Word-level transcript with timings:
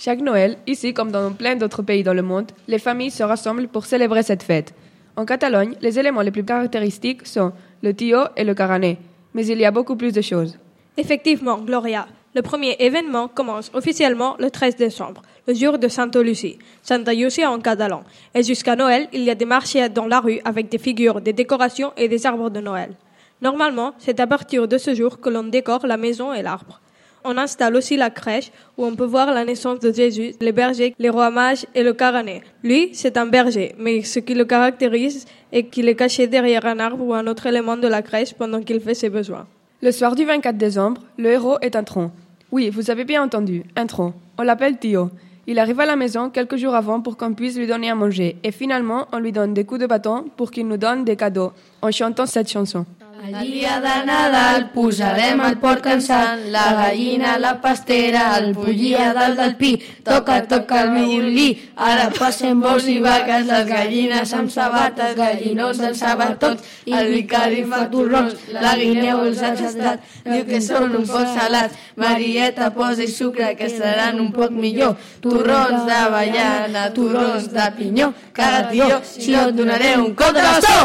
Chaque 0.00 0.20
Noël, 0.20 0.58
ici 0.68 0.94
comme 0.94 1.10
dans 1.10 1.32
plein 1.32 1.56
d'autres 1.56 1.82
pays 1.82 2.04
dans 2.04 2.14
le 2.14 2.22
monde, 2.22 2.52
les 2.68 2.78
familles 2.78 3.10
se 3.10 3.24
rassemblent 3.24 3.66
pour 3.66 3.84
célébrer 3.84 4.22
cette 4.22 4.44
fête. 4.44 4.72
En 5.16 5.24
Catalogne, 5.24 5.74
les 5.80 5.98
éléments 5.98 6.20
les 6.20 6.30
plus 6.30 6.44
caractéristiques 6.44 7.26
sont 7.26 7.50
le 7.82 7.92
tio 7.92 8.20
et 8.36 8.44
le 8.44 8.54
carané, 8.54 8.98
mais 9.34 9.44
il 9.48 9.58
y 9.58 9.64
a 9.64 9.72
beaucoup 9.72 9.96
plus 9.96 10.12
de 10.12 10.20
choses. 10.20 10.56
Effectivement, 10.96 11.58
Gloria. 11.58 12.06
Le 12.36 12.42
premier 12.42 12.76
événement 12.78 13.26
commence 13.26 13.72
officiellement 13.74 14.36
le 14.38 14.52
13 14.52 14.76
décembre, 14.76 15.22
le 15.48 15.54
jour 15.54 15.78
de 15.78 15.88
Santa 15.88 16.22
Lucie, 16.22 16.60
Santa 16.84 17.12
Lucia 17.12 17.50
en 17.50 17.58
catalan. 17.58 18.04
Et 18.36 18.44
jusqu'à 18.44 18.76
Noël, 18.76 19.08
il 19.12 19.24
y 19.24 19.30
a 19.30 19.34
des 19.34 19.46
marchés 19.46 19.88
dans 19.88 20.06
la 20.06 20.20
rue 20.20 20.38
avec 20.44 20.68
des 20.68 20.78
figures, 20.78 21.20
des 21.20 21.32
décorations 21.32 21.92
et 21.96 22.06
des 22.06 22.24
arbres 22.24 22.50
de 22.50 22.60
Noël. 22.60 22.94
Normalement, 23.42 23.94
c'est 23.98 24.20
à 24.20 24.28
partir 24.28 24.68
de 24.68 24.78
ce 24.78 24.94
jour 24.94 25.18
que 25.18 25.28
l'on 25.28 25.42
décore 25.42 25.88
la 25.88 25.96
maison 25.96 26.32
et 26.32 26.42
l'arbre. 26.42 26.80
On 27.24 27.36
installe 27.36 27.76
aussi 27.76 27.96
la 27.96 28.10
crèche 28.10 28.50
où 28.76 28.84
on 28.84 28.94
peut 28.94 29.04
voir 29.04 29.32
la 29.32 29.44
naissance 29.44 29.80
de 29.80 29.92
Jésus, 29.92 30.34
les 30.40 30.52
bergers, 30.52 30.94
les 30.98 31.10
rois 31.10 31.30
mages 31.30 31.66
et 31.74 31.82
le 31.82 31.92
carané. 31.92 32.42
Lui, 32.62 32.90
c'est 32.92 33.16
un 33.16 33.26
berger, 33.26 33.74
mais 33.78 34.02
ce 34.02 34.18
qui 34.18 34.34
le 34.34 34.44
caractérise 34.44 35.26
est 35.52 35.64
qu'il 35.64 35.88
est 35.88 35.96
caché 35.96 36.26
derrière 36.26 36.66
un 36.66 36.78
arbre 36.78 37.04
ou 37.04 37.14
un 37.14 37.26
autre 37.26 37.46
élément 37.46 37.76
de 37.76 37.88
la 37.88 38.02
crèche 38.02 38.34
pendant 38.34 38.62
qu'il 38.62 38.80
fait 38.80 38.94
ses 38.94 39.10
besoins. 39.10 39.46
Le 39.82 39.92
soir 39.92 40.14
du 40.14 40.24
24 40.24 40.56
décembre, 40.56 41.02
le 41.16 41.30
héros 41.30 41.58
est 41.60 41.76
un 41.76 41.84
tronc. 41.84 42.10
Oui, 42.50 42.70
vous 42.70 42.90
avez 42.90 43.04
bien 43.04 43.22
entendu, 43.22 43.64
un 43.76 43.86
tronc. 43.86 44.14
On 44.38 44.42
l'appelle 44.42 44.78
Tio. 44.78 45.10
Il 45.46 45.58
arrive 45.58 45.80
à 45.80 45.86
la 45.86 45.96
maison 45.96 46.30
quelques 46.30 46.56
jours 46.56 46.74
avant 46.74 47.00
pour 47.00 47.16
qu'on 47.16 47.32
puisse 47.32 47.56
lui 47.56 47.66
donner 47.66 47.88
à 47.90 47.94
manger. 47.94 48.36
Et 48.44 48.52
finalement, 48.52 49.06
on 49.12 49.18
lui 49.18 49.32
donne 49.32 49.54
des 49.54 49.64
coups 49.64 49.80
de 49.80 49.86
bâton 49.86 50.26
pour 50.36 50.50
qu'il 50.50 50.68
nous 50.68 50.76
donne 50.76 51.04
des 51.04 51.16
cadeaux 51.16 51.52
en 51.80 51.90
chantant 51.90 52.26
cette 52.26 52.50
chanson. 52.50 52.84
El 53.18 53.34
dia 53.40 53.80
de 53.80 53.94
Nadal 54.06 54.68
posarem 54.70 55.40
el 55.42 55.56
porc 55.58 55.80
cansant, 55.82 56.44
la 56.54 56.66
gallina 56.76 57.32
la 57.42 57.56
pastera, 57.60 58.36
el 58.36 58.52
pollí 58.54 58.92
a 58.94 59.08
dalt 59.16 59.40
del 59.40 59.56
pi, 59.58 59.72
toca, 60.06 60.36
toca 60.46 60.84
el 60.84 60.92
violí, 60.94 61.48
ara 61.74 62.06
passen 62.14 62.62
bous 62.62 62.86
i 62.86 63.00
vaques, 63.02 63.48
les 63.50 63.66
gallines 63.66 64.34
amb 64.38 64.52
sabates, 64.54 65.16
gallinons 65.18 65.82
dels 65.82 65.98
sabatons, 66.04 66.62
el 66.86 67.10
vicari 67.16 67.64
fa 67.72 67.82
torrons, 67.90 68.38
la 68.54 68.76
guineu 68.78 69.24
els 69.26 69.42
ha 69.42 69.50
tastat, 69.58 70.06
diu 70.28 70.46
que 70.46 70.62
són 70.62 70.94
un 71.02 71.10
poc 71.10 71.26
salats, 71.34 71.74
Marieta 71.98 72.70
posa 72.76 73.08
sucre 73.10 73.56
que 73.58 73.66
seran 73.72 74.22
un 74.22 74.30
poc 74.36 74.54
millor, 74.54 74.94
torrons 75.24 75.90
d'avellana, 75.90 76.86
torrons 76.94 77.50
de 77.50 77.70
pinyó, 77.80 78.12
cada 78.32 78.68
tio, 78.70 78.92
si 79.02 79.34
no 79.34 79.48
et 79.48 79.58
donaré 79.58 79.96
un 79.98 80.14
cop 80.14 80.38
de 80.38 80.52
bastó! 80.52 80.78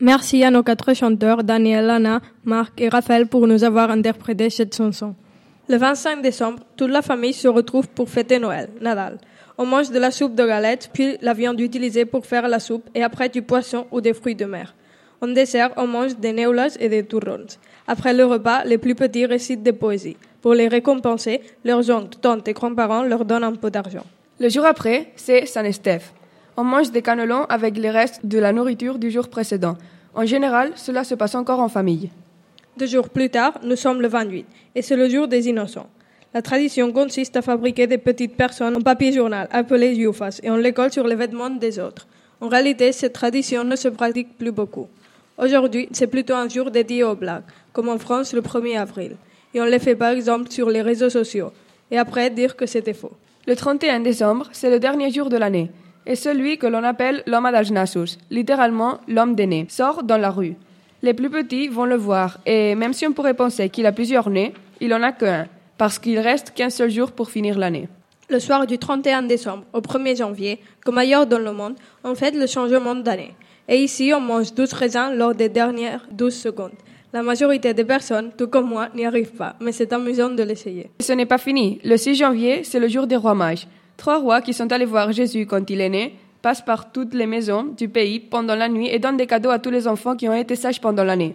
Merci 0.00 0.44
à 0.44 0.52
nos 0.52 0.62
quatre 0.62 0.94
chanteurs, 0.94 1.42
Daniel, 1.42 1.90
Anna, 1.90 2.20
Marc 2.44 2.80
et 2.80 2.88
Raphaël 2.88 3.26
pour 3.26 3.48
nous 3.48 3.64
avoir 3.64 3.90
interprété 3.90 4.48
cette 4.48 4.76
chanson. 4.76 5.16
Le 5.68 5.76
25 5.76 6.22
décembre, 6.22 6.60
toute 6.76 6.90
la 6.90 7.02
famille 7.02 7.32
se 7.32 7.48
retrouve 7.48 7.88
pour 7.88 8.08
fêter 8.08 8.38
Noël, 8.38 8.68
Nadal. 8.80 9.18
On 9.58 9.66
mange 9.66 9.90
de 9.90 9.98
la 9.98 10.12
soupe 10.12 10.36
de 10.36 10.46
galettes, 10.46 10.88
puis 10.92 11.16
la 11.20 11.34
viande 11.34 11.58
utilisée 11.58 12.04
pour 12.04 12.24
faire 12.24 12.46
la 12.46 12.60
soupe 12.60 12.88
et 12.94 13.02
après 13.02 13.28
du 13.28 13.42
poisson 13.42 13.86
ou 13.90 14.00
des 14.00 14.14
fruits 14.14 14.36
de 14.36 14.44
mer. 14.44 14.72
En 15.20 15.26
dessert, 15.26 15.72
on 15.76 15.88
mange 15.88 16.16
des 16.16 16.32
neulas 16.32 16.76
et 16.78 16.88
des 16.88 17.04
turrons. 17.04 17.48
Après 17.88 18.14
le 18.14 18.24
repas, 18.24 18.62
les 18.64 18.78
plus 18.78 18.94
petits 18.94 19.26
récitent 19.26 19.64
des 19.64 19.72
poésies. 19.72 20.16
Pour 20.40 20.54
les 20.54 20.68
récompenser, 20.68 21.40
leurs 21.64 21.90
oncles, 21.90 22.18
tantes 22.20 22.46
et 22.46 22.52
grands-parents 22.52 23.02
leur 23.02 23.24
donnent 23.24 23.42
un 23.42 23.56
peu 23.56 23.68
d'argent. 23.68 24.06
Le 24.38 24.48
jour 24.48 24.64
après, 24.64 25.10
c'est 25.16 25.44
Saint 25.46 25.64
Estève. 25.64 26.12
On 26.60 26.64
mange 26.64 26.90
des 26.90 27.02
cannelons 27.02 27.44
avec 27.44 27.78
les 27.78 27.88
restes 27.88 28.26
de 28.26 28.36
la 28.36 28.52
nourriture 28.52 28.98
du 28.98 29.12
jour 29.12 29.28
précédent. 29.28 29.76
En 30.12 30.26
général, 30.26 30.72
cela 30.74 31.04
se 31.04 31.14
passe 31.14 31.36
encore 31.36 31.60
en 31.60 31.68
famille. 31.68 32.10
Deux 32.76 32.86
jours 32.88 33.10
plus 33.10 33.30
tard, 33.30 33.60
nous 33.62 33.76
sommes 33.76 34.02
le 34.02 34.08
28, 34.08 34.44
et 34.74 34.82
c'est 34.82 34.96
le 34.96 35.08
jour 35.08 35.28
des 35.28 35.48
innocents. 35.48 35.86
La 36.34 36.42
tradition 36.42 36.90
consiste 36.90 37.36
à 37.36 37.42
fabriquer 37.42 37.86
des 37.86 37.96
petites 37.96 38.34
personnes 38.34 38.76
en 38.76 38.80
papier 38.80 39.12
journal, 39.12 39.46
appelées 39.52 39.94
yufas, 39.94 40.40
et 40.42 40.50
on 40.50 40.56
les 40.56 40.72
colle 40.72 40.90
sur 40.92 41.06
les 41.06 41.14
vêtements 41.14 41.48
des 41.48 41.78
autres. 41.78 42.08
En 42.40 42.48
réalité, 42.48 42.90
cette 42.90 43.12
tradition 43.12 43.62
ne 43.62 43.76
se 43.76 43.86
pratique 43.86 44.36
plus 44.36 44.50
beaucoup. 44.50 44.88
Aujourd'hui, 45.40 45.88
c'est 45.92 46.08
plutôt 46.08 46.34
un 46.34 46.48
jour 46.48 46.72
dédié 46.72 47.04
aux 47.04 47.14
blagues, 47.14 47.44
comme 47.72 47.88
en 47.88 47.98
France 47.98 48.32
le 48.32 48.40
1er 48.40 48.80
avril. 48.80 49.14
Et 49.54 49.60
on 49.60 49.64
les 49.64 49.78
fait 49.78 49.94
par 49.94 50.10
exemple 50.10 50.50
sur 50.50 50.68
les 50.70 50.82
réseaux 50.82 51.10
sociaux, 51.10 51.52
et 51.92 51.98
après 51.98 52.30
dire 52.30 52.56
que 52.56 52.66
c'était 52.66 52.94
faux. 52.94 53.12
Le 53.46 53.54
31 53.54 54.00
décembre, 54.00 54.48
c'est 54.50 54.70
le 54.70 54.80
dernier 54.80 55.12
jour 55.12 55.28
de 55.28 55.36
l'année, 55.36 55.70
et 56.08 56.16
celui 56.16 56.56
que 56.56 56.66
l'on 56.66 56.82
appelle 56.82 57.22
l'homme 57.26 57.46
adagnasus, 57.46 58.18
littéralement 58.30 58.98
l'homme 59.06 59.34
d'aîné, 59.34 59.66
sort 59.68 60.02
dans 60.02 60.16
la 60.16 60.30
rue. 60.30 60.56
Les 61.02 61.14
plus 61.14 61.30
petits 61.30 61.68
vont 61.68 61.84
le 61.84 61.96
voir, 61.96 62.38
et 62.46 62.74
même 62.74 62.94
si 62.94 63.06
on 63.06 63.12
pourrait 63.12 63.34
penser 63.34 63.68
qu'il 63.68 63.86
a 63.86 63.92
plusieurs 63.92 64.30
nez, 64.30 64.54
il 64.80 64.92
en 64.94 65.02
a 65.02 65.12
qu'un, 65.12 65.46
parce 65.76 65.98
qu'il 65.98 66.18
reste 66.18 66.52
qu'un 66.54 66.70
seul 66.70 66.90
jour 66.90 67.12
pour 67.12 67.30
finir 67.30 67.58
l'année. 67.58 67.88
Le 68.30 68.40
soir 68.40 68.66
du 68.66 68.78
31 68.78 69.22
décembre 69.22 69.64
au 69.72 69.80
1er 69.80 70.16
janvier, 70.16 70.58
comme 70.84 70.98
ailleurs 70.98 71.26
dans 71.26 71.38
le 71.38 71.52
monde, 71.52 71.76
on 72.02 72.14
fête 72.14 72.34
le 72.34 72.46
changement 72.46 72.94
d'année. 72.94 73.34
Et 73.68 73.76
ici, 73.76 74.12
on 74.14 74.20
mange 74.20 74.54
12 74.54 74.72
raisins 74.72 75.12
lors 75.14 75.34
des 75.34 75.50
dernières 75.50 76.06
12 76.10 76.34
secondes. 76.34 76.72
La 77.12 77.22
majorité 77.22 77.72
des 77.74 77.84
personnes, 77.84 78.32
tout 78.36 78.48
comme 78.48 78.68
moi, 78.68 78.88
n'y 78.94 79.06
arrivent 79.06 79.32
pas, 79.32 79.56
mais 79.60 79.72
c'est 79.72 79.92
amusant 79.92 80.30
de 80.30 80.42
l'essayer. 80.42 80.90
Ce 81.00 81.12
n'est 81.12 81.26
pas 81.26 81.38
fini. 81.38 81.80
Le 81.84 81.96
6 81.96 82.16
janvier, 82.16 82.64
c'est 82.64 82.80
le 82.80 82.88
jour 82.88 83.06
des 83.06 83.16
rois 83.16 83.34
mages. 83.34 83.66
Trois 83.98 84.18
rois 84.20 84.40
qui 84.40 84.54
sont 84.54 84.72
allés 84.72 84.84
voir 84.86 85.12
Jésus 85.12 85.44
quand 85.44 85.68
il 85.68 85.80
est 85.80 85.88
né 85.88 86.14
passent 86.40 86.64
par 86.64 86.92
toutes 86.92 87.14
les 87.14 87.26
maisons 87.26 87.64
du 87.76 87.88
pays 87.88 88.20
pendant 88.20 88.54
la 88.54 88.68
nuit 88.68 88.88
et 88.88 89.00
donnent 89.00 89.16
des 89.16 89.26
cadeaux 89.26 89.50
à 89.50 89.58
tous 89.58 89.70
les 89.70 89.88
enfants 89.88 90.14
qui 90.16 90.28
ont 90.28 90.34
été 90.34 90.54
sages 90.54 90.80
pendant 90.80 91.02
l'année. 91.02 91.34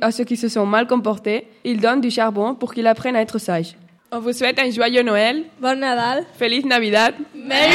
À 0.00 0.10
ceux 0.10 0.24
qui 0.24 0.38
se 0.38 0.48
sont 0.48 0.64
mal 0.64 0.86
comportés, 0.86 1.46
ils 1.64 1.78
donnent 1.78 2.00
du 2.00 2.10
charbon 2.10 2.54
pour 2.54 2.72
qu'ils 2.72 2.86
apprennent 2.86 3.14
à 3.16 3.20
être 3.20 3.38
sages. 3.38 3.76
On 4.10 4.20
vous 4.20 4.32
souhaite 4.32 4.58
un 4.58 4.70
joyeux 4.70 5.02
Noël, 5.02 5.44
Bon 5.60 5.78
Nadal! 5.78 6.24
Feliz 6.38 6.64
Navidad, 6.64 7.14
Merry 7.34 7.74